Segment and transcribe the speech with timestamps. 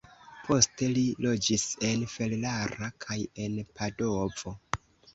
[0.45, 4.61] Poste li loĝis en Ferrara kaj en Padovo.